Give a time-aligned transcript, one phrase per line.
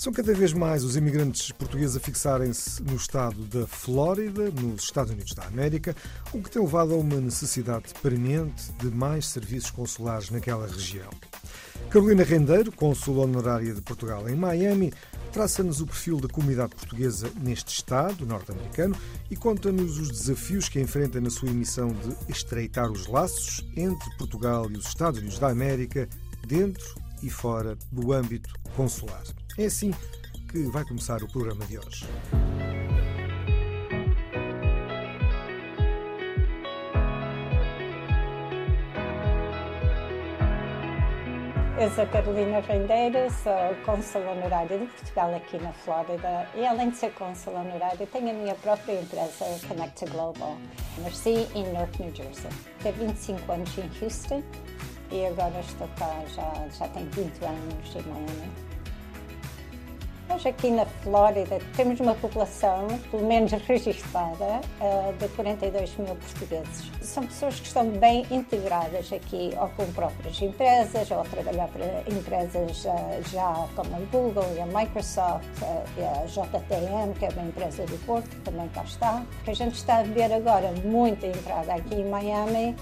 [0.00, 5.12] São cada vez mais os imigrantes portugueses a fixarem-se no estado da Flórida, nos Estados
[5.12, 5.94] Unidos da América,
[6.32, 11.10] o que tem levado a uma necessidade premente de mais serviços consulares naquela região.
[11.90, 14.90] Carolina Rendeiro, cônsul honorária de Portugal em Miami,
[15.34, 18.96] traça-nos o perfil da comunidade portuguesa neste Estado norte-americano
[19.30, 24.70] e conta-nos os desafios que enfrenta na sua missão de estreitar os laços entre Portugal
[24.70, 26.08] e os Estados Unidos da América,
[26.46, 29.39] dentro e fora do âmbito consular.
[29.60, 29.90] É assim
[30.50, 32.06] que vai começar o programa de hoje.
[41.78, 43.52] Eu sou Carolina Rendeiro, sou
[43.84, 48.32] cônsul honorária de Portugal aqui na Flórida e além de ser cônsul honorária tenho a
[48.32, 50.56] minha própria empresa Connect Global.
[51.02, 52.50] Nasci em Newark, New Jersey.
[52.82, 54.42] Tenho 25 anos em Houston
[55.12, 58.69] e agora estou cá já, já tenho 20 anos em Miami.
[60.30, 66.88] Nós aqui na Flórida temos uma população, pelo menos registrada, eh, de 42 mil portugueses.
[67.02, 71.84] São pessoas que estão bem integradas aqui, ou com próprias empresas, ou a trabalhar para
[72.08, 77.28] empresas eh, já como a Google e a Microsoft, eh, e a JTM, que é
[77.30, 79.24] uma empresa do Porto, que também cá está.
[79.40, 82.76] O que a gente está a ver agora, muita entrada aqui em Miami,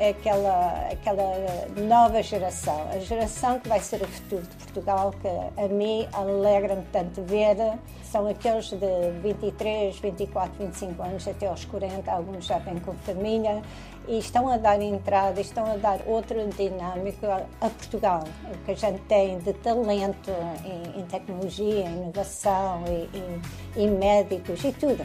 [0.00, 5.68] aquela, aquela nova geração, a geração que vai ser o futuro de Portugal, que a
[5.68, 7.56] mim alegra-me tanto ver.
[8.04, 13.62] São aqueles de 23, 24, 25 anos até aos 40, alguns já vêm com família
[14.06, 18.24] e estão a dar entrada, estão a dar outra dinâmica a Portugal.
[18.54, 20.30] O que a gente tem de talento
[20.64, 25.04] em, em tecnologia, inovação, e, em médicos e tudo.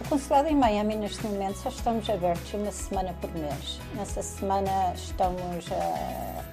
[0.00, 3.80] O consulado em Miami, neste momento, só estamos abertos uma semana por mês.
[3.94, 6.44] Nessa semana estamos a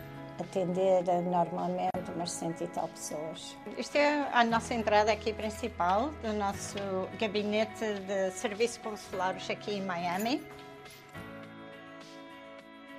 [0.42, 3.56] atender normalmente umas cento e tal pessoas.
[3.78, 6.76] Esta é a nossa entrada aqui principal do nosso
[7.20, 10.42] gabinete de serviços consulares aqui em Miami.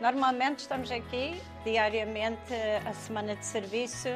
[0.00, 2.54] Normalmente estamos aqui diariamente
[2.88, 4.08] a semana de serviço,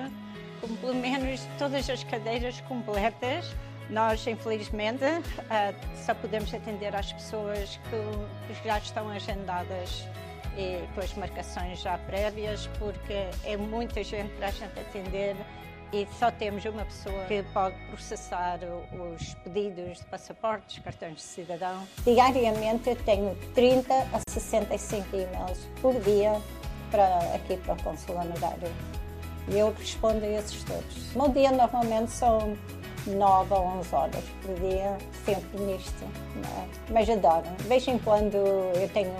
[0.60, 3.44] com pelo menos todas as cadeiras completas
[3.90, 5.74] nós, infelizmente, eh,
[6.04, 10.06] só podemos atender às pessoas que já estão agendadas
[10.56, 15.36] e com as marcações já prévias, porque é muita gente para a gente atender
[15.92, 18.60] e só temos uma pessoa que pode processar
[18.92, 21.86] os pedidos de passaportes, cartões de cidadão.
[22.04, 26.40] Diariamente tenho 30 a 65 e-mails por dia
[26.92, 28.72] para, aqui para o Consul Honorário.
[29.48, 31.14] E eu respondo a esses todos.
[31.14, 32.56] O meu dia normalmente são
[33.06, 36.04] 9 a 11 horas por dia, sempre nisto.
[36.04, 36.92] É?
[36.92, 37.44] Mas adoro.
[37.58, 39.12] De vez em quando eu tenho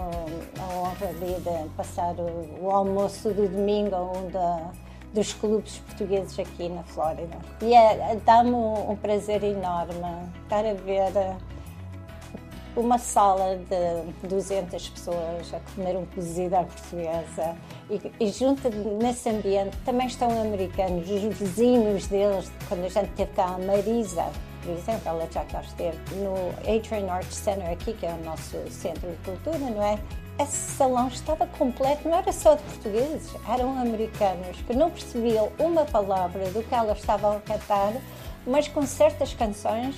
[0.58, 4.70] a honra de passar o, o almoço do domingo a um da,
[5.12, 7.36] dos clubes portugueses aqui na Flórida.
[7.62, 9.94] E é, dá-me um, prazer enorme
[10.42, 11.12] estar a ver
[12.80, 17.56] uma sala de 200 pessoas a comer um cozido à portuguesa
[17.88, 18.68] e, e junto
[19.00, 24.26] nesse ambiente também estão americanos, os vizinhos deles, quando a gente teve cá a Marisa,
[24.62, 28.56] por exemplo, ela já cá esteve no Adrian Arts Center aqui, que é o nosso
[28.70, 29.98] centro de cultura, não é?
[30.38, 35.84] Esse salão estava completo, não era só de portugueses, eram americanos que não percebiam uma
[35.84, 37.92] palavra do que elas estavam a cantar,
[38.46, 39.94] mas com certas canções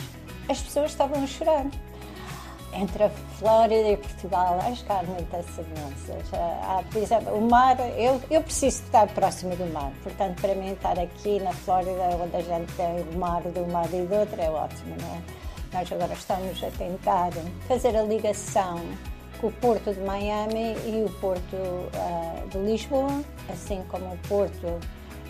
[0.48, 1.66] as pessoas estavam a chorar
[2.72, 6.31] entre a Flórida e Portugal, acho que há muitas semelhanças.
[6.91, 10.99] Por exemplo, o mar, eu, eu preciso estar próximo do mar, portanto, para mim, estar
[10.99, 14.41] aqui na Flórida, onde a gente tem o mar de um lado e do outro,
[14.41, 15.22] é ótimo, não é?
[15.72, 17.30] Nós agora estamos a tentar
[17.66, 18.80] fazer a ligação
[19.41, 24.78] com o Porto de Miami e o Porto uh, de Lisboa, assim como o Porto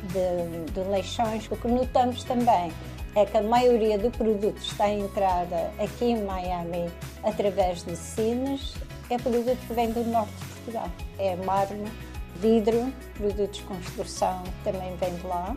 [0.02, 2.72] de, de Leixões, que notamos também
[3.14, 6.90] é que a maioria do produto está entrada aqui em Miami
[7.22, 8.74] através de Sines,
[9.10, 10.88] é produto que vem do norte de Portugal.
[11.18, 11.90] É mármore,
[12.36, 15.54] vidro, produtos de construção também vem de lá.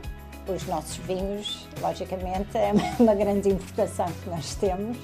[0.47, 4.97] Os nossos vinhos, logicamente, é uma grande importação que nós temos.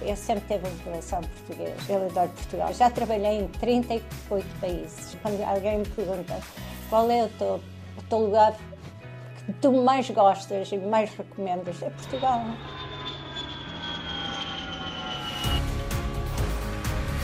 [0.00, 2.72] Eu sempre tive um coração português, eu adoro Portugal.
[2.72, 5.16] Já trabalhei em 38 países.
[5.22, 6.40] Quando alguém me pergunta
[6.88, 7.60] qual é o teu,
[7.98, 8.56] o teu lugar
[9.52, 12.44] que tu mais gostas e mais recomendas, é Portugal.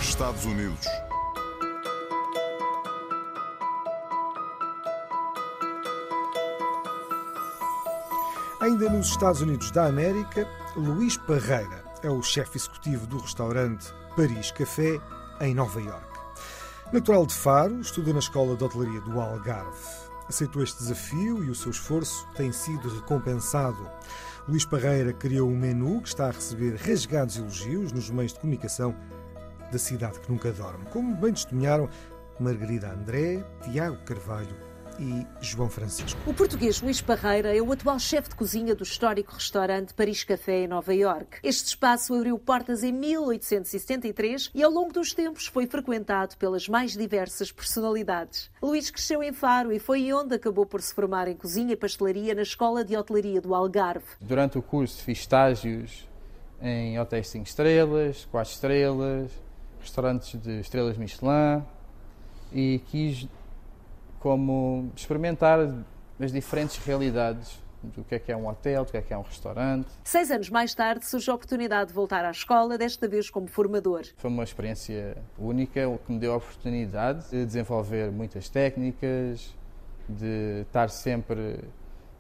[0.01, 0.87] Estados Unidos.
[8.61, 10.47] Ainda nos Estados Unidos da América,
[10.77, 15.01] Luís Parreira é o chefe executivo do restaurante Paris Café,
[15.41, 16.19] em Nova Iorque.
[16.93, 20.08] Natural de Faro, estuda na Escola de Hotelaria do Algarve.
[20.29, 23.89] Aceitou este desafio e o seu esforço tem sido recompensado.
[24.47, 28.95] Luís Parreira criou um menu que está a receber rasgados elogios nos meios de comunicação
[29.73, 31.89] da cidade que nunca dorme, como bem testemunharam
[32.41, 34.68] Margarida André, Tiago Carvalho
[34.99, 36.19] e João Francisco.
[36.27, 40.65] O português Luís Parreira é o atual chefe de cozinha do histórico restaurante Paris Café
[40.65, 41.39] em Nova York.
[41.43, 46.97] Este espaço abriu portas em 1873 e ao longo dos tempos foi frequentado pelas mais
[46.97, 48.51] diversas personalidades.
[48.63, 52.35] Luís cresceu em Faro e foi onde acabou por se formar em cozinha e pastelaria
[52.35, 54.07] na Escola de Hotelaria do Algarve.
[54.21, 56.09] Durante o curso fiz estágios
[56.61, 59.31] em hotéis 5 estrelas, 4 estrelas,
[59.81, 61.63] restaurantes de estrelas Michelin
[62.53, 63.29] e quis
[64.29, 65.59] como experimentar
[66.21, 69.17] as diferentes realidades do que é que é um hotel, do que é que é
[69.17, 69.89] um restaurante.
[70.05, 74.03] Seis anos mais tarde surge a oportunidade de voltar à escola, desta vez como formador.
[74.19, 79.57] Foi uma experiência única, o que me deu a oportunidade de desenvolver muitas técnicas,
[80.07, 81.61] de estar sempre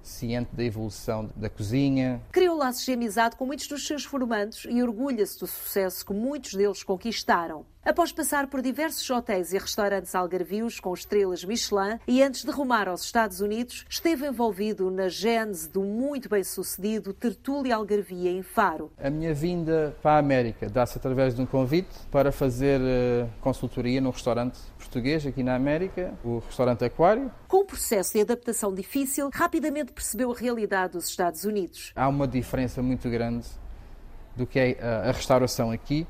[0.02, 2.22] ciente da evolução da cozinha.
[2.32, 6.54] Criou laços de amizade com muitos dos seus formandos e orgulha-se do sucesso que muitos
[6.54, 7.66] deles conquistaram.
[7.84, 12.88] Após passar por diversos hotéis e restaurantes algarvios com estrelas Michelin e antes de rumar
[12.88, 18.92] aos Estados Unidos, esteve envolvido na gênese do muito bem-sucedido Tertúlia Algarvia em Faro.
[18.98, 24.00] A minha vinda para a América dá-se através de um convite para fazer uh, consultoria
[24.00, 27.30] num restaurante português aqui na América, o restaurante Aquário.
[27.46, 31.92] Com um processo de adaptação difícil, rapidamente percebeu a realidade dos Estados Unidos.
[31.94, 33.46] Há uma diferença muito grande
[34.36, 34.78] do que é
[35.08, 36.06] a restauração aqui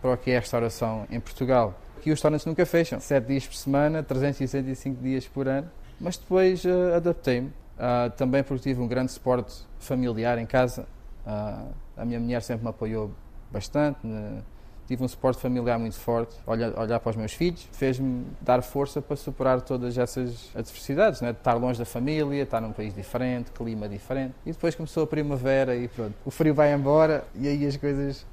[0.00, 1.74] para o que é a restauração em Portugal.
[1.96, 5.70] Aqui os restaurantes nunca fecham, 7 dias por semana, 365 dias por ano,
[6.00, 7.48] mas depois uh, adaptei-me.
[7.48, 10.86] Uh, também porque tive um grande suporte familiar em casa.
[11.26, 13.10] Uh, a minha mulher sempre me apoiou
[13.50, 14.06] bastante.
[14.06, 14.42] Né?
[14.86, 16.36] Tive um suporte familiar muito forte.
[16.46, 21.30] Olhar, olhar para os meus filhos fez-me dar força para superar todas essas adversidades, né?
[21.30, 24.34] estar longe da família, estar num país diferente, clima diferente.
[24.44, 28.26] E depois começou a primavera e pronto, o frio vai embora e aí as coisas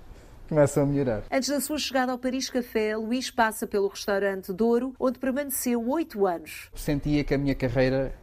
[0.48, 1.24] começam a melhorar.
[1.32, 6.26] Antes da sua chegada ao Paris Café, Luís passa pelo restaurante Douro, onde permaneceu oito
[6.26, 6.70] anos.
[6.74, 8.14] Sentia que a minha carreira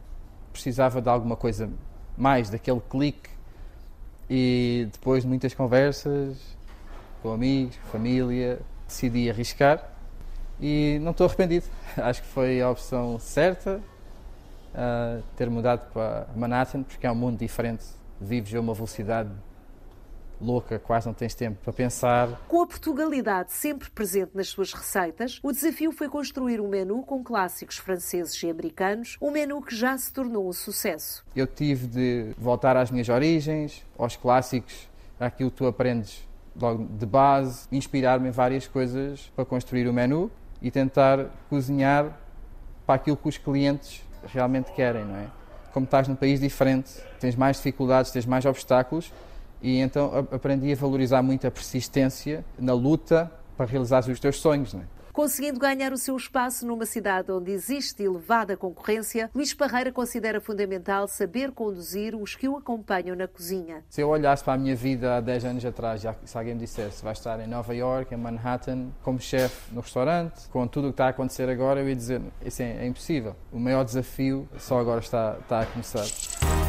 [0.52, 1.70] precisava de alguma coisa
[2.16, 3.30] mais, daquele clique.
[4.28, 6.38] E depois de muitas conversas
[7.22, 9.90] com amigos, família, decidi arriscar
[10.60, 11.66] e não estou arrependido.
[11.96, 13.80] Acho que foi a opção certa
[14.74, 17.84] uh, ter mudado para Manhattan, porque é um mundo diferente.
[18.20, 19.30] Vives a uma velocidade
[20.40, 22.28] louca, quase não tens tempo para pensar.
[22.48, 27.22] Com a Portugalidade sempre presente nas suas receitas, o desafio foi construir um menu com
[27.22, 31.24] clássicos franceses e americanos, um menu que já se tornou um sucesso.
[31.34, 34.88] Eu tive de voltar às minhas origens, aos clássicos,
[35.18, 36.26] àquilo que tu aprendes
[36.56, 40.30] logo de base, inspirar-me em várias coisas para construir o menu
[40.62, 42.18] e tentar cozinhar
[42.86, 45.26] para aquilo que os clientes realmente querem, não é?
[45.72, 49.12] Como estás num país diferente, tens mais dificuldades, tens mais obstáculos,
[49.64, 54.74] e então aprendi a valorizar muito a persistência na luta para realizar os teus sonhos.
[54.74, 54.84] Não é?
[55.10, 61.08] Conseguindo ganhar o seu espaço numa cidade onde existe elevada concorrência, Luís Parreira considera fundamental
[61.08, 63.84] saber conduzir os que o acompanham na cozinha.
[63.88, 67.02] Se eu olhasse para a minha vida há 10 anos atrás, se alguém me dissesse
[67.02, 70.94] vai estar em Nova York, em Manhattan, como chefe no restaurante, com tudo o que
[70.94, 73.36] está a acontecer agora, eu ia dizer isso é, é impossível.
[73.52, 76.63] O maior desafio só agora está, está a começar.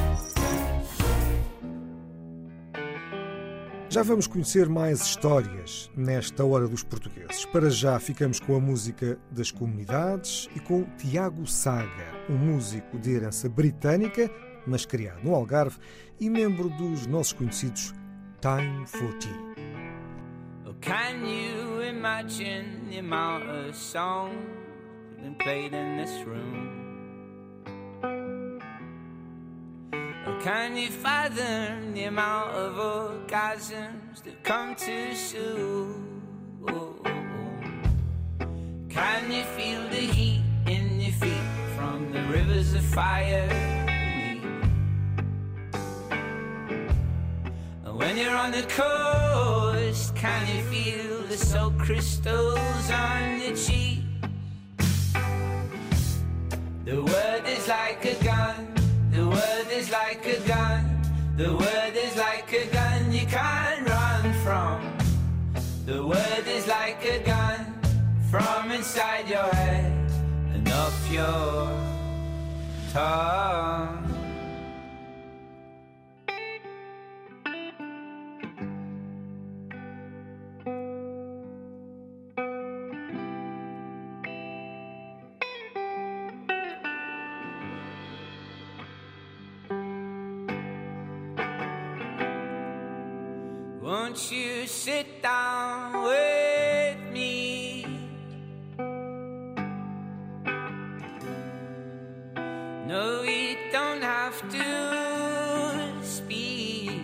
[3.96, 7.46] Já vamos conhecer mais histórias nesta Hora dos Portugueses.
[7.46, 13.12] Para já ficamos com a música das comunidades e com Tiago Saga, um músico de
[13.12, 14.30] herança britânica,
[14.68, 15.78] mas criado no Algarve
[16.20, 17.94] e membro dos nossos conhecidos
[18.42, 19.32] Time for Tea.
[20.82, 23.78] Can you imagine the amount of
[25.22, 26.64] been played in this room?
[30.42, 36.15] Can you fathom the amount of orgasms that come too soon?
[38.89, 43.50] Can you feel the heat in your feet from the rivers of fire?
[47.84, 54.04] When you're on the coast, can you feel the salt crystals on your cheek?
[56.86, 58.75] The word is like a gun
[59.15, 61.01] the word is like a gun.
[61.38, 64.77] The word is like a gun you can't run from.
[65.86, 67.75] The word is like a gun.
[68.29, 69.93] from inside your head
[70.53, 71.69] and off your
[72.91, 74.25] tongue.
[93.86, 97.86] Won't you sit down with me?
[102.88, 107.00] No, we don't have to speak.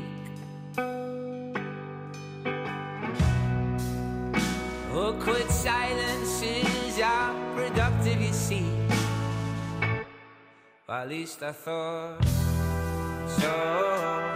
[4.91, 8.65] Awkward silences are productive, you see.
[10.89, 12.25] Or at least I thought
[13.39, 14.30] so.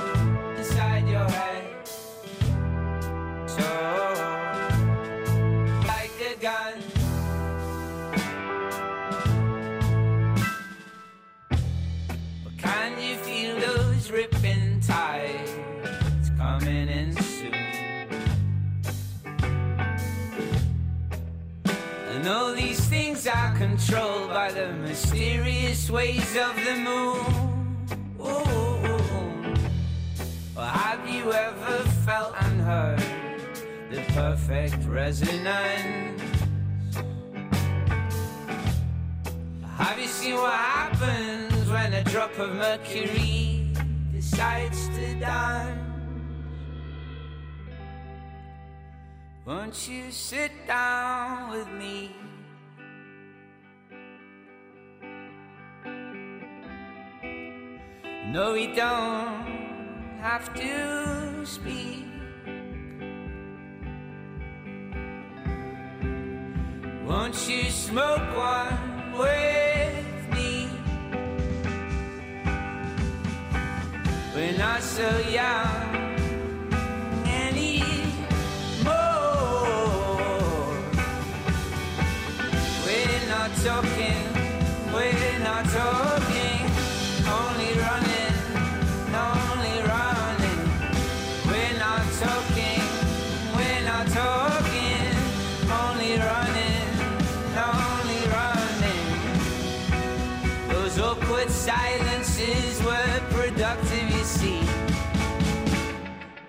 [23.56, 27.78] Controlled by the mysterious ways of the moon.
[30.58, 33.04] Or have you ever felt and heard
[33.90, 36.22] the perfect resonance?
[39.78, 43.72] Have you seen what happens when a drop of mercury
[44.12, 45.82] decides to dance?
[49.46, 52.12] Won't you sit down with me?
[58.36, 59.46] No, we don't
[60.20, 62.04] have to speak.
[67.08, 70.68] Won't you smoke one with me?
[74.36, 75.85] We're not so young
[102.46, 104.62] silences were productive, you see.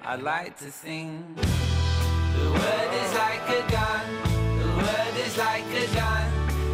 [0.04, 4.06] I'd like to think the word is like a gun,
[4.58, 6.30] the word is like a gun,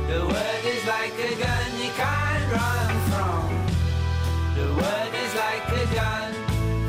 [0.09, 3.43] the word is like a gun you can't run from.
[4.57, 6.33] The word is like a gun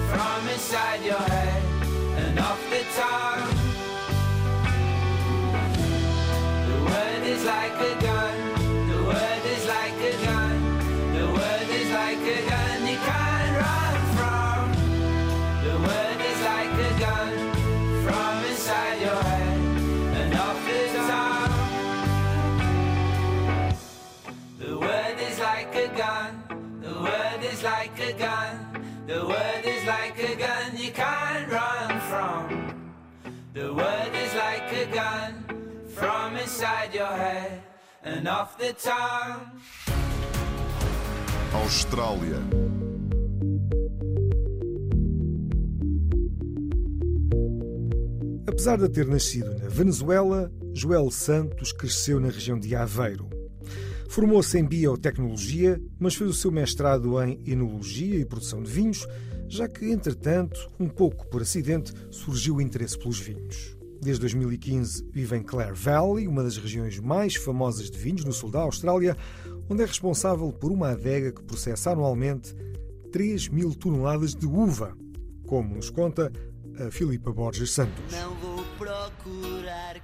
[0.10, 1.64] from inside your head
[2.18, 3.50] and off the tongue.
[6.68, 8.23] The word is like a gun,
[28.10, 32.44] a gun, the word is like a gun you can't run from.
[33.54, 35.32] The word is like a gun
[35.88, 37.64] from inside your head
[38.04, 39.52] and off the tongue.
[41.54, 42.40] Austrália.
[48.48, 53.33] Apesar de ter nascido na Venezuela, Joel Santos cresceu na região de Aveiro.
[54.14, 59.08] Formou-se em biotecnologia, mas fez o seu mestrado em enologia e produção de vinhos,
[59.48, 63.76] já que, entretanto, um pouco por acidente, surgiu o interesse pelos vinhos.
[64.00, 68.52] Desde 2015 vive em Clare Valley, uma das regiões mais famosas de vinhos no sul
[68.52, 69.18] da Austrália,
[69.68, 72.54] onde é responsável por uma adega que processa anualmente
[73.12, 74.96] 3 mil toneladas de uva,
[75.48, 76.32] como nos conta
[76.78, 78.14] a Filipa Borges Santos.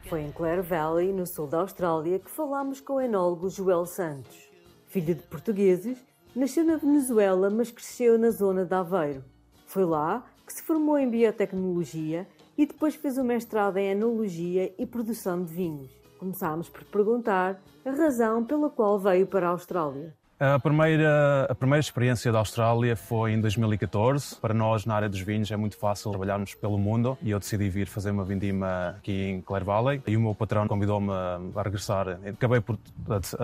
[0.07, 4.49] Foi em Clare Valley, no sul da Austrália, que falámos com o enólogo Joel Santos.
[4.88, 5.97] Filho de portugueses,
[6.35, 9.23] nasceu na Venezuela, mas cresceu na zona de Aveiro.
[9.65, 14.85] Foi lá que se formou em biotecnologia e depois fez o mestrado em enologia e
[14.85, 15.91] produção de vinhos.
[16.19, 20.18] Começámos por perguntar a razão pela qual veio para a Austrália.
[20.41, 24.38] A primeira, a primeira experiência da Austrália foi em 2014.
[24.38, 27.69] Para nós, na área dos vinhos, é muito fácil trabalharmos pelo mundo e eu decidi
[27.69, 30.01] vir fazer uma vindima aqui em Clare Valley.
[30.08, 32.17] E o meu patrão convidou-me a regressar.
[32.25, 32.79] Acabei por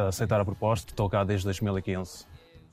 [0.08, 0.94] aceitar a proposta.
[0.94, 2.26] Estou cá desde 2015.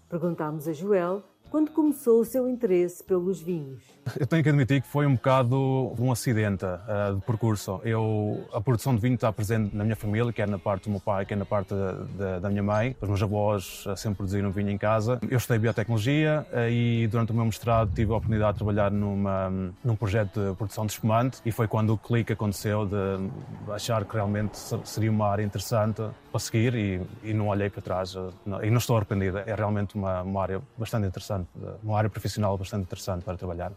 [0.08, 3.82] Perguntámos a Joel quando começou o seu interesse pelos vinhos.
[4.18, 7.78] Eu tenho que admitir que foi um bocado um acidente uh, de percurso.
[7.84, 11.00] Eu, a produção de vinho está presente na minha família, quer na parte do meu
[11.00, 11.74] pai, quer na parte
[12.16, 12.96] da, da minha mãe.
[13.02, 15.20] Os meus avós uh, sempre produziram vinho em casa.
[15.30, 19.52] Eu estudei biotecnologia uh, e durante o meu mestrado tive a oportunidade de trabalhar numa,
[19.84, 23.30] num projeto de produção de espumante e foi quando o clique aconteceu de
[23.70, 28.14] achar que realmente seria uma área interessante para seguir e, e não olhei para trás.
[28.62, 29.38] e não estou arrependido.
[29.38, 31.41] É realmente uma, uma área bastante interessante,
[31.82, 33.72] uma área profissional bastante interessante para trabalhar.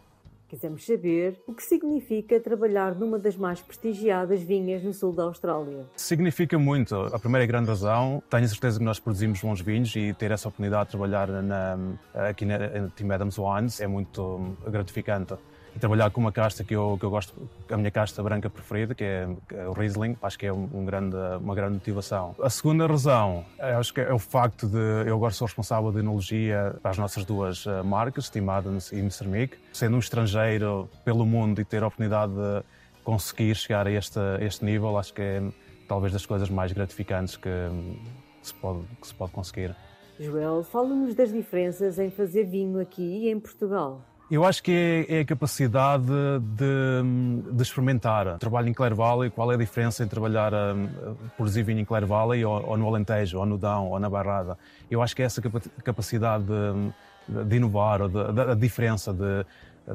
[0.48, 5.84] Quisemos saber o que significa trabalhar numa das mais prestigiadas vinhas no sul da Austrália.
[5.96, 6.94] Significa muito.
[6.94, 10.84] A primeira grande razão, tenho certeza que nós produzimos bons vinhos e ter essa oportunidade
[10.84, 11.76] de trabalhar na,
[12.14, 12.58] aqui na
[12.94, 15.34] Team Adams Wines é muito gratificante
[15.76, 17.34] e trabalhar com uma casta que eu, que eu gosto,
[17.70, 21.16] a minha casta branca preferida, que é, é o Riesling, acho que é um, grande,
[21.38, 22.34] uma grande motivação.
[22.42, 26.74] A segunda razão, acho que é o facto de eu agora sou responsável de enologia
[26.80, 29.06] para as nossas duas eh, marcas, Steam Adams e.
[29.26, 29.56] Mick.
[29.72, 32.62] Sendo um estrangeiro pelo mundo e ter a oportunidade de
[33.04, 35.42] conseguir chegar a este, este nível, acho que é
[35.86, 37.50] talvez das coisas mais gratificantes que,
[38.40, 39.76] que, se, pode, que se pode conseguir.
[40.18, 44.00] Joel, fala-nos das diferenças em fazer vinho aqui e em Portugal.
[44.28, 44.72] Eu acho que
[45.08, 48.38] é, é a capacidade de, de, experimentar.
[48.38, 50.88] Trabalho em Clare Valley, qual é a diferença em trabalhar, um,
[51.36, 54.58] produzir vinho em Clare Valley ou, ou, no Alentejo, ou no Dão, ou na Barrada?
[54.90, 55.40] Eu acho que é essa
[55.84, 59.46] capacidade de, de inovar, a diferença de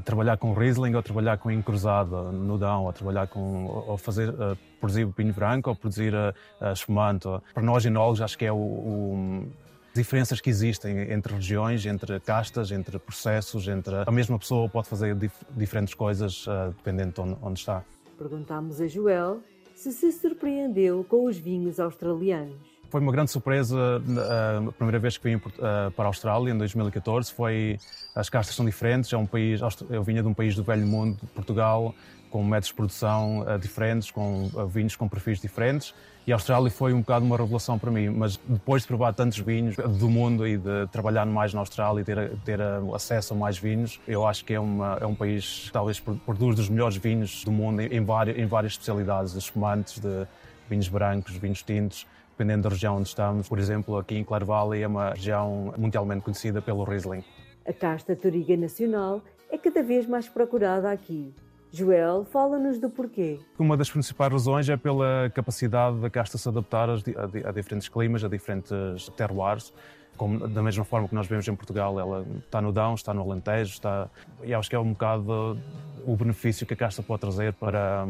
[0.06, 4.58] trabalhar com Riesling ou trabalhar com encruzado no Dão, ou trabalhar com, ou fazer, uh,
[4.80, 7.28] produzir vinho branco ou produzir uh, espumante.
[7.54, 9.52] Para nós enólogos acho que é o, o
[9.94, 15.16] diferenças que existem entre regiões, entre castas, entre processos, entre a mesma pessoa pode fazer
[15.16, 17.84] dif diferentes coisas uh, dependendo de onde, onde está.
[18.18, 19.42] Perguntámos a Joel
[19.76, 22.72] se se surpreendeu com os vinhos australianos.
[22.90, 26.58] Foi uma grande surpresa uh, a primeira vez que vim uh, para a Austrália, em
[26.58, 27.34] 2014.
[27.34, 27.80] Foi,
[28.14, 31.18] as castas são diferentes, é um país, eu vinha de um país do velho mundo,
[31.34, 31.96] Portugal,
[32.32, 35.94] com métodos de produção uh, diferentes, com uh, vinhos com perfis diferentes.
[36.26, 39.40] E a Austrália foi um bocado uma revelação para mim, mas depois de provar tantos
[39.40, 43.38] vinhos do mundo e de trabalhar mais na Austrália e ter, ter uh, acesso a
[43.38, 46.96] mais vinhos, eu acho que é, uma, é um país que talvez produz dos melhores
[46.96, 50.28] vinhos do mundo em, várias, em várias especialidades, de espumantes, de
[50.70, 53.50] vinhos brancos, vinhos tintos, dependendo da região onde estamos.
[53.50, 57.24] Por exemplo, aqui em Clare Valley é uma região mundialmente conhecida pelo Riesling.
[57.66, 61.34] A casta Toriga Nacional é cada vez mais procurada aqui.
[61.72, 63.40] Joel, fala-nos do porquê.
[63.58, 68.28] Uma das principais razões é pela capacidade da casta se adaptar a, diferentes climas, a
[68.28, 69.74] diferentes terroirs.
[70.18, 73.22] Como, da mesma forma que nós vemos em Portugal, ela está no Dão, está no
[73.22, 74.10] Alentejo, está,
[74.44, 75.58] e acho que é um bocado
[76.06, 78.06] o benefício que a casta pode trazer para,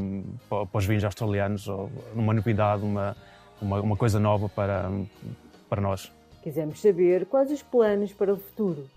[0.50, 1.68] para, para os vinhos australianos,
[2.16, 3.16] uma novidade, uma,
[3.62, 4.90] uma, uma coisa nova para,
[5.70, 6.12] para nós.
[6.42, 8.90] Quisemos saber quais os planos para o futuro.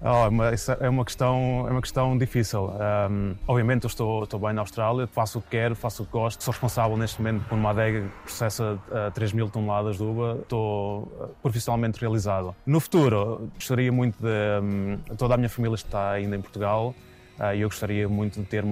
[0.00, 2.70] Oh, mas é uma questão, é uma questão difícil.
[3.10, 6.12] Um, obviamente eu estou, estou bem na Austrália, faço o que quero, faço o que
[6.12, 6.42] gosto.
[6.44, 10.38] Sou responsável neste momento por uma adega que processa uh, 3 mil toneladas de uva.
[10.40, 12.54] Estou uh, profissionalmente realizado.
[12.64, 14.62] No futuro, gostaria muito de...
[14.62, 16.94] Um, toda a minha família está ainda em Portugal
[17.40, 18.64] uh, e eu gostaria muito de ter,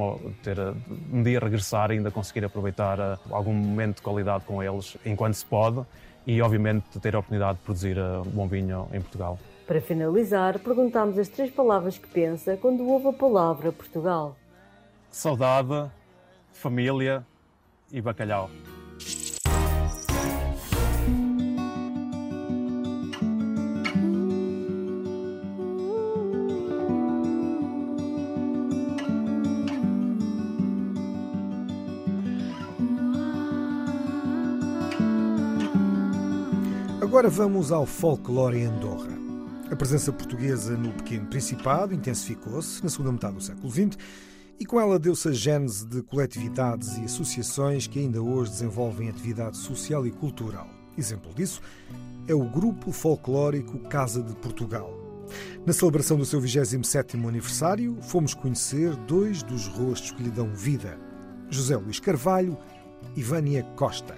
[0.44, 0.76] ter uh,
[1.12, 5.34] um dia regressar e ainda conseguir aproveitar uh, algum momento de qualidade com eles enquanto
[5.34, 5.84] se pode
[6.24, 7.96] e obviamente ter a oportunidade de produzir
[8.32, 9.38] bom vinho em Portugal.
[9.66, 14.36] Para finalizar, perguntamos as três palavras que pensa quando ouve a palavra Portugal.
[15.10, 15.90] Saudade,
[16.52, 17.26] família
[17.92, 18.48] e bacalhau.
[37.00, 39.15] Agora vamos ao folclore em Andorra.
[39.68, 43.98] A presença portuguesa no pequeno Principado intensificou-se na segunda metade do século XX
[44.60, 49.56] e com ela deu-se a gênese de coletividades e associações que ainda hoje desenvolvem atividade
[49.56, 50.68] social e cultural.
[50.96, 51.60] Exemplo disso
[52.28, 54.88] é o Grupo Folclórico Casa de Portugal.
[55.66, 60.96] Na celebração do seu 27º aniversário, fomos conhecer dois dos rostos que lhe dão vida,
[61.50, 62.56] José Luís Carvalho
[63.16, 64.16] e Vânia Costa.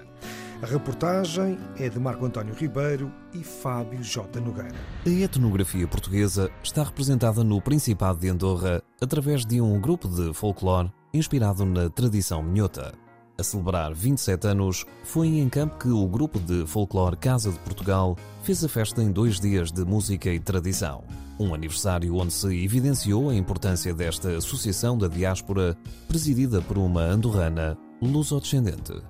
[0.61, 4.41] A reportagem é de Marco António Ribeiro e Fábio J.
[4.41, 4.75] Nogueira.
[5.05, 10.91] A etnografia portuguesa está representada no Principado de Andorra através de um grupo de folclore
[11.13, 12.93] inspirado na tradição minhota.
[13.37, 18.17] A celebrar 27 anos, foi em campo que o grupo de folclore Casa de Portugal
[18.43, 21.05] fez a festa em dois dias de música e tradição.
[21.39, 25.77] Um aniversário onde se evidenciou a importância desta associação da diáspora,
[26.09, 29.01] presidida por uma andorrana luso-descendente.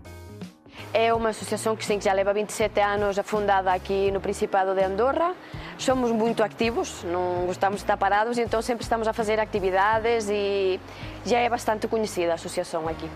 [0.94, 5.36] É uma associação que, que já leva 27 anos fundada aqui no Principado de Andorra.
[5.78, 10.80] Somos muito ativos, não gostamos de estar parados, então sempre estamos a fazer atividades e
[11.26, 13.08] já é bastante conhecida a associação aqui.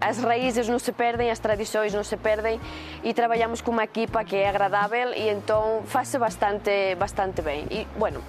[0.00, 2.58] As raízes não se perdem, as tradições não se perdem
[3.04, 7.66] e trabalhamos com uma equipa que é agradável e então faz-se bastante, bastante bem.
[7.70, 8.22] E, bueno,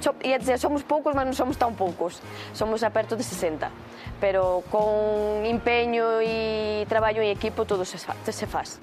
[0.00, 2.20] so, ia dizer, somos poucos, mas não somos tão poucos.
[2.52, 3.70] Somos a perto de 60.
[4.20, 8.80] Pero com empenho e trabalho em equipa tudo se faz.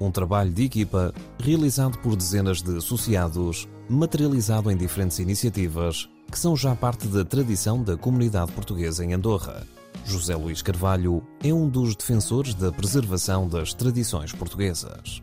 [0.00, 6.56] Um trabalho de equipa realizado por dezenas de associados, materializado em diferentes iniciativas que são
[6.56, 9.66] já parte da tradição da comunidade portuguesa em Andorra.
[10.04, 15.22] José Luís Carvalho é um dos defensores da preservação das tradições portuguesas.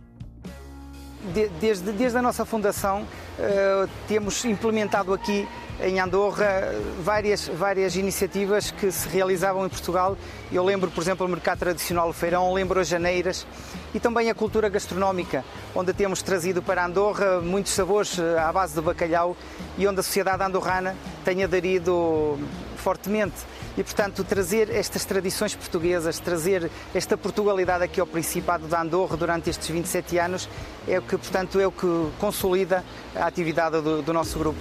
[1.34, 3.06] De- desde, desde a nossa fundação,
[3.38, 5.46] eh, temos implementado aqui
[5.82, 10.18] em Andorra várias, várias iniciativas que se realizavam em Portugal.
[10.52, 13.46] Eu lembro, por exemplo, o mercado tradicional feirão, lembro as janeiras
[13.94, 15.44] e também a cultura gastronómica,
[15.76, 19.36] onde temos trazido para Andorra muitos sabores eh, à base de bacalhau
[19.78, 22.40] e onde a sociedade andorrana tem aderido
[22.80, 23.36] fortemente.
[23.78, 29.50] E, portanto, trazer estas tradições portuguesas, trazer esta Portugalidade aqui ao Principado de Andorra durante
[29.50, 30.50] estes 27 anos,
[30.88, 31.88] é o que, portanto, é o que
[32.20, 32.84] consolida
[33.16, 34.60] a atividade do, do nosso grupo.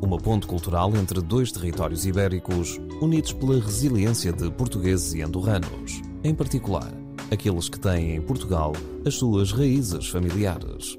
[0.00, 6.34] Uma ponte cultural entre dois territórios ibéricos, unidos pela resiliência de portugueses e andorranos, em
[6.34, 6.92] particular,
[7.30, 8.72] aqueles que têm em Portugal
[9.04, 10.96] as suas raízes familiares.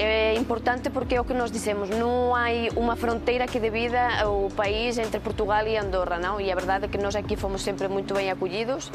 [0.00, 4.48] É importante porque é o que nós dizemos, não há uma fronteira que divida o
[4.48, 6.40] país entre Portugal e Andorra, não?
[6.40, 8.92] E a verdade é que nós aqui fomos sempre muito bem acolhidos.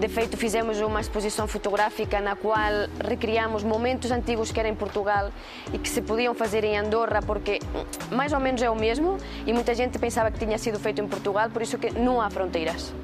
[0.00, 5.30] De feito, fizemos uma exposição fotográfica na qual recriamos momentos antigos que eram em Portugal
[5.70, 7.58] e que se podiam fazer em Andorra, porque
[8.10, 11.06] mais ou menos é o mesmo e muita gente pensava que tinha sido feito em
[11.06, 12.94] Portugal, por isso que não há fronteiras.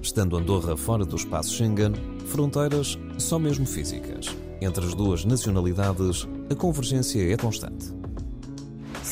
[0.00, 1.92] Estando Andorra fora do espaço Schengen,
[2.24, 4.34] fronteiras só mesmo físicas.
[4.64, 7.92] Entre as duas nacionalidades, a convergência é constante.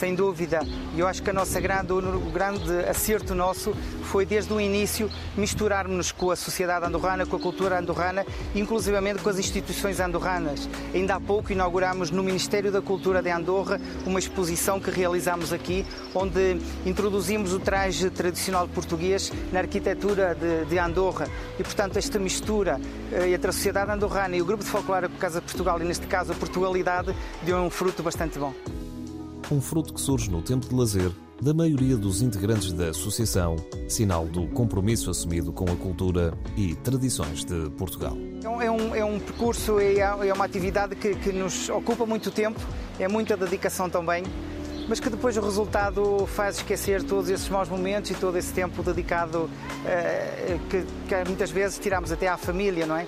[0.02, 0.58] Sem dúvida,
[0.96, 5.08] e eu acho que a nossa grande, o grande acerto nosso foi desde o início
[5.36, 10.68] misturarmos-nos com a sociedade andorrana, com a cultura andorrana, inclusivamente com as instituições andorranas.
[10.92, 15.86] Ainda há pouco inaugurámos no Ministério da Cultura de Andorra uma exposição que realizámos aqui,
[16.12, 21.28] onde introduzimos o traje tradicional português na arquitetura de, de Andorra.
[21.60, 22.80] E, portanto, esta mistura
[23.12, 26.32] eh, entre a sociedade andorrana e o grupo de folclore Casa Portugal, e neste caso
[26.32, 28.52] a Portugalidade, deu um fruto bastante bom.
[29.52, 34.24] Um fruto que surge no tempo de lazer da maioria dos integrantes da associação, sinal
[34.24, 38.16] do compromisso assumido com a cultura e tradições de Portugal.
[38.42, 42.30] É um, é um, é percurso é é uma atividade que, que nos ocupa muito
[42.30, 42.58] tempo,
[42.98, 44.22] é muita dedicação também,
[44.88, 48.82] mas que depois o resultado faz esquecer todos esses maus momentos e todo esse tempo
[48.82, 49.50] dedicado
[49.84, 53.06] eh, que, que muitas vezes tiramos até à família, não é?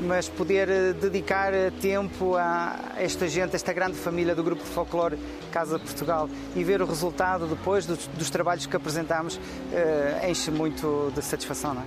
[0.00, 4.68] Mas poder eh, dedicar eh, tempo a esta gente, esta grande família do grupo de
[4.68, 5.18] folclore
[5.50, 9.40] Casa Portugal e ver o resultado depois dos, dos trabalhos que apresentamos
[9.72, 11.86] eh, enche muito de satisfação, não é?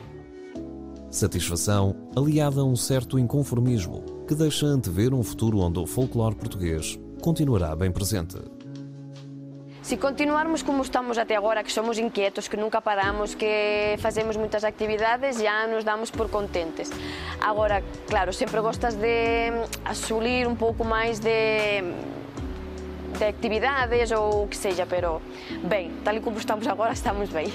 [1.10, 6.97] Satisfação aliada a um certo inconformismo que deixa antever um futuro onde o folclore português
[7.21, 8.38] continuará bem presente.
[9.82, 14.63] Se continuarmos como estamos até agora, que somos inquietos, que nunca paramos, que fazemos muitas
[14.63, 16.91] atividades, já nos damos por contentes.
[17.41, 19.52] Agora, claro, sempre gostas de
[19.84, 21.82] assolir um pouco mais de,
[23.17, 25.20] de atividades ou o que seja, pero
[25.67, 27.52] bem, tal e como estamos agora, estamos bem.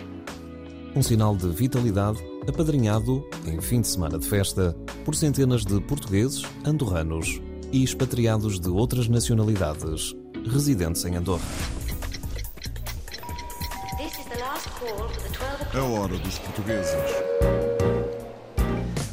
[0.96, 6.42] Um sinal de vitalidade apadrinhado, em fim de semana de festa, por centenas de portugueses,
[6.64, 7.40] andorranos
[7.72, 11.85] e expatriados de outras nacionalidades residentes em Andorra.
[15.74, 16.94] A hora dos portugueses.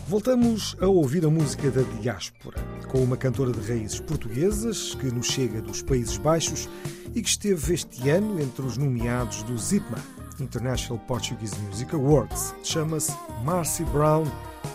[0.08, 2.58] Voltamos a ouvir a música da diáspora,
[2.92, 6.70] com uma cantora de raízes portuguesas que nos chega dos Países Baixos
[7.16, 9.98] e que esteve este ano entre os nomeados do ZIPMA,
[10.40, 12.54] International Portuguese Music Awards.
[12.64, 13.12] Chama-se
[13.44, 14.26] Marcy Brown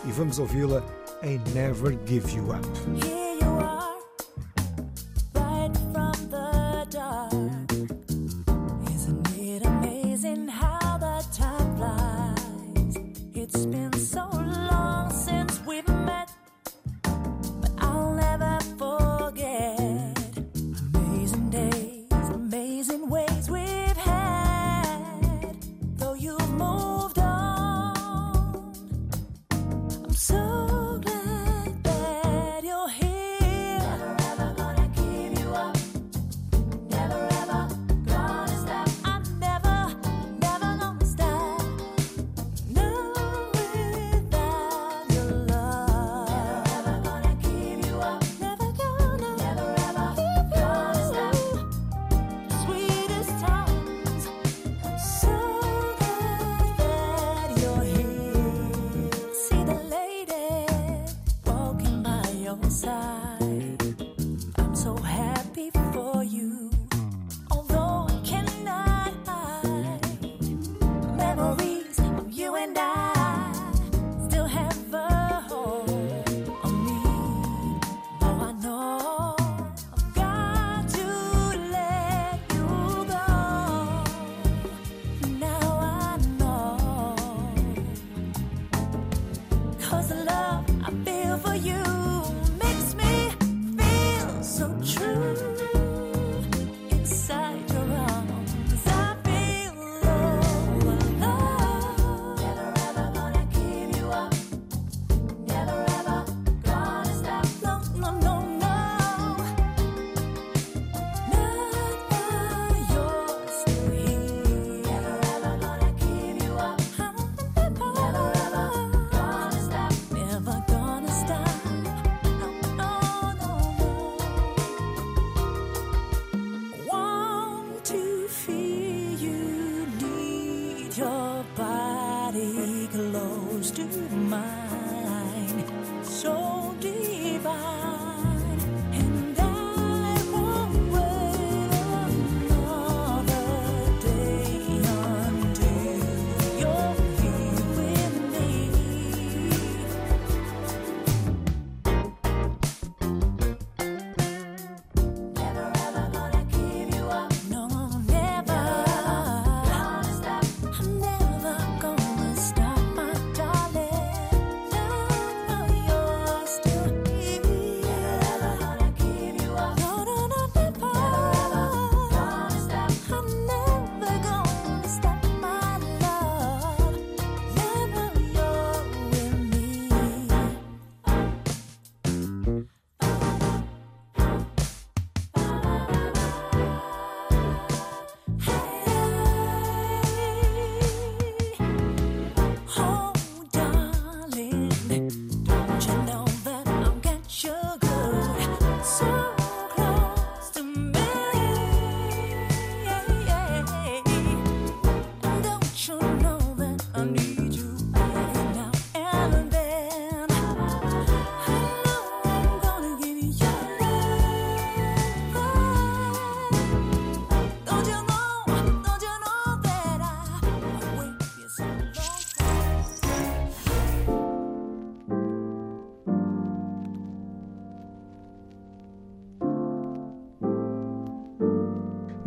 [0.05, 0.83] e vamos ouvi-la
[1.23, 3.28] em Never Give You Up.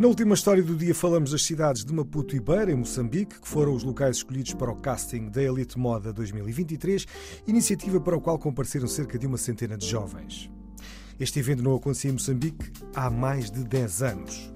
[0.03, 3.47] Na última história do dia falamos das cidades de Maputo e Beira, em Moçambique, que
[3.47, 7.05] foram os locais escolhidos para o casting da Elite Moda 2023,
[7.47, 10.51] iniciativa para o qual compareceram cerca de uma centena de jovens.
[11.17, 14.53] Este evento não acontecia em Moçambique há mais de 10 anos.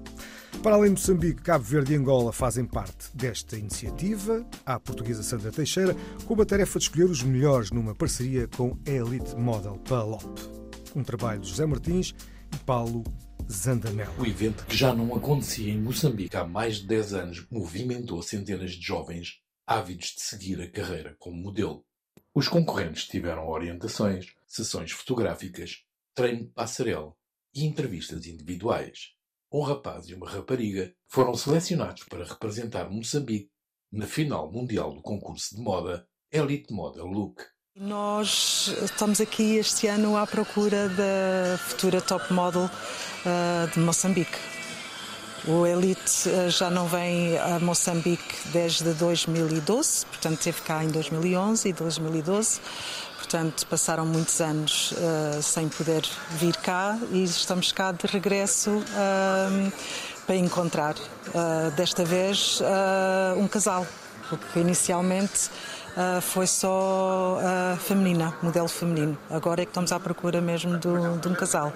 [0.62, 4.46] Para além de Moçambique, Cabo Verde e Angola fazem parte desta iniciativa.
[4.66, 8.90] A portuguesa Sandra Teixeira, com a tarefa de escolher os melhores numa parceria com a
[8.90, 10.22] Elite Model Palop.
[10.94, 12.14] Um trabalho de José Martins
[12.54, 13.02] e Paulo
[13.50, 14.12] Zandanel.
[14.18, 18.72] O evento, que já não acontecia em Moçambique há mais de 10 anos, movimentou centenas
[18.72, 21.84] de jovens ávidos de seguir a carreira como modelo.
[22.34, 25.82] Os concorrentes tiveram orientações, sessões fotográficas,
[26.14, 27.14] treino de passarela
[27.54, 29.14] e entrevistas individuais.
[29.50, 33.50] Um rapaz e uma rapariga foram selecionados para representar Moçambique
[33.90, 37.42] na final mundial do concurso de moda Elite Model Look.
[37.80, 42.68] Nós estamos aqui este ano à procura da futura top model
[43.24, 44.36] eh, de Moçambique.
[45.46, 51.68] O Elite eh, já não vem a Moçambique desde 2012, portanto teve cá em 2011
[51.68, 52.60] e 2012.
[53.16, 59.72] Portanto, passaram muitos anos eh, sem poder vir cá e estamos cá de regresso eh,
[60.26, 60.94] para encontrar,
[61.74, 62.60] desta vez,
[63.38, 63.86] um casal,
[64.28, 65.48] porque inicialmente
[65.98, 69.18] ah, foi só ah, feminina, modelo feminino.
[69.28, 71.72] Agora é que estamos à procura mesmo do- de um casal.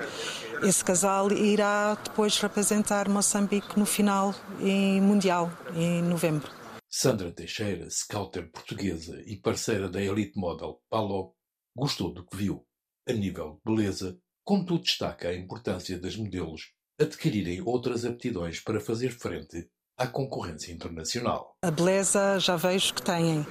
[0.63, 6.49] Esse casal irá depois representar Moçambique no final em mundial, em novembro.
[6.89, 11.33] Sandra Teixeira, scouter portuguesa e parceira da Elite Model Palop,
[11.77, 12.65] gostou do que viu.
[13.09, 19.11] A nível de beleza, contudo destaca a importância das modelos adquirirem outras aptidões para fazer
[19.11, 19.69] frente
[20.03, 21.57] à concorrência internacional.
[21.63, 23.47] A beleza já vejo que têm,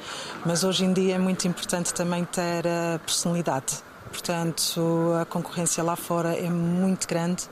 [0.45, 3.77] mas hoje em dia é muito importante também ter a personalidade.
[4.09, 7.47] Portanto, a concorrência lá fora é muito grande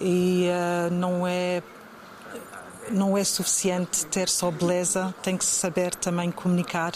[0.00, 1.62] e eh, não é
[2.90, 6.92] não é suficiente ter só beleza, tem que saber também comunicar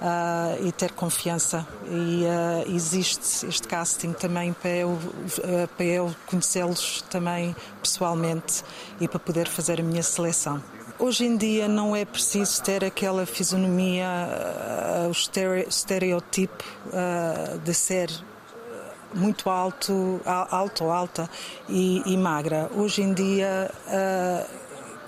[0.00, 1.66] ah, e ter confiança.
[1.88, 4.98] E ah, existe este casting também para eu,
[5.76, 8.62] para eu conhecê-los também pessoalmente
[9.00, 10.62] e para poder fazer a minha seleção.
[10.98, 14.06] Hoje em dia não é preciso ter aquela fisionomia,
[15.08, 16.62] o estere- estereotipo
[17.64, 18.10] de ser
[19.12, 21.28] muito alto, al- alto ou alta
[21.68, 22.70] e, e magra.
[22.76, 24.46] Hoje em dia, ah,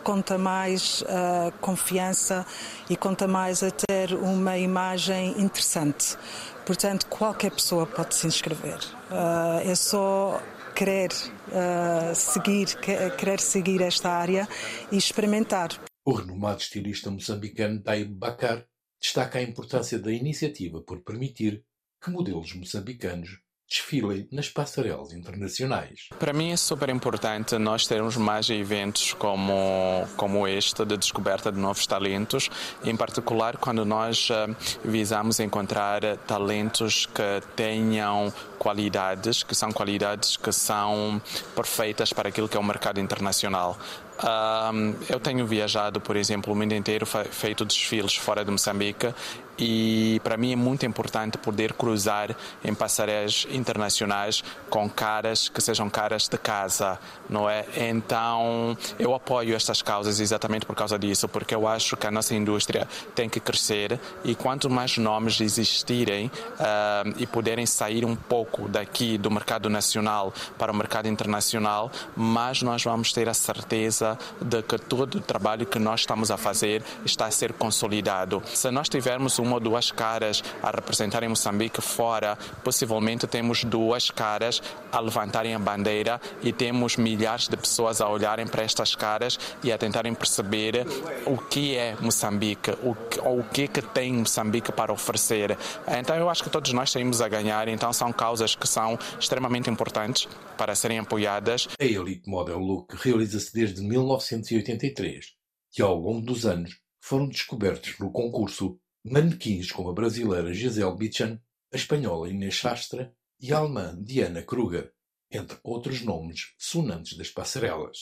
[0.06, 2.46] conta mais a confiança
[2.88, 6.16] e conta mais a ter uma imagem interessante.
[6.64, 8.78] Portanto, qualquer pessoa pode se inscrever.
[9.10, 10.40] Ah, é só
[10.76, 11.10] querer
[11.52, 14.48] ah, seguir, que- querer seguir esta área
[14.92, 15.70] e experimentar.
[16.04, 18.64] O renomado estilista moçambicano Taib Bakar
[19.02, 21.64] destaca a importância da iniciativa por permitir
[22.00, 26.08] que modelos moçambicanos desfilem nas passarelas internacionais.
[26.18, 31.58] Para mim é super importante nós termos mais eventos como, como este de descoberta de
[31.58, 32.48] novos talentos,
[32.84, 40.36] em particular quando nós eh, visamos encontrar eh, talentos que tenham qualidades, que são qualidades
[40.36, 41.20] que são
[41.54, 43.78] perfeitas para aquilo que é o mercado internacional.
[45.08, 49.12] Eu tenho viajado, por exemplo, o mundo inteiro, fe- feito desfiles fora de Moçambique
[49.58, 55.88] e para mim é muito importante poder cruzar em passarelas internacionais com caras que sejam
[55.88, 56.98] caras de casa,
[57.28, 57.64] não é?
[57.74, 62.34] Então eu apoio estas causas exatamente por causa disso, porque eu acho que a nossa
[62.34, 66.30] indústria tem que crescer e quanto mais nomes existirem
[67.16, 72.84] e puderem sair um pouco daqui do mercado nacional para o mercado internacional, mais nós
[72.84, 74.05] vamos ter a certeza
[74.40, 78.42] de que todo o trabalho que nós estamos a fazer está a ser consolidado.
[78.46, 84.62] Se nós tivermos uma ou duas caras a representarem Moçambique fora, possivelmente temos duas caras
[84.92, 89.72] a levantarem a bandeira e temos milhares de pessoas a olharem para estas caras e
[89.72, 90.86] a tentarem perceber
[91.24, 95.56] o que é Moçambique, o que, ou o que que tem Moçambique para oferecer.
[95.88, 99.70] Então eu acho que todos nós saímos a ganhar, então são causas que são extremamente
[99.70, 101.68] importantes para serem apoiadas.
[101.78, 105.34] A Elite Model Look realiza-se desde 1983
[105.78, 111.40] e ao longo dos anos foram descobertos no concurso manequins como a brasileira Gisele Bündchen,
[111.72, 114.92] a espanhola Inês Sastre e a alemã Diana Kruger,
[115.30, 118.00] entre outros nomes sonantes das passarelas.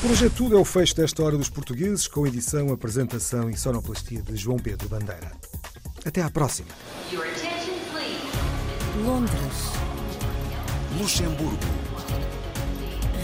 [0.00, 3.56] Por hoje é tudo, é o fecho desta Hora dos Portugueses, com edição, apresentação e
[3.56, 5.32] sonoplastia de João Pedro Bandeira.
[6.04, 6.68] Até à próxima.
[9.04, 9.72] Londres,
[10.98, 11.58] Luxemburgo,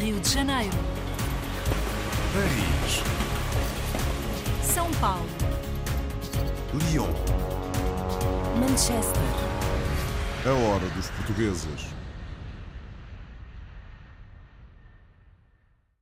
[0.01, 0.77] Rio de Janeiro,
[2.33, 3.03] Paris,
[4.63, 5.27] São Paulo,
[6.75, 7.09] Lyon.
[8.61, 9.23] Manchester,
[10.47, 11.93] A hora dos portugueses.